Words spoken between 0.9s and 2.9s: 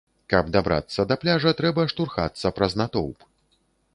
да пляжа, трэба штурхацца праз